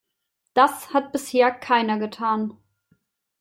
Das 0.55 0.95
hat 0.95 1.11
bisher 1.11 1.51
keiner 1.51 1.99
getan. 1.99 2.57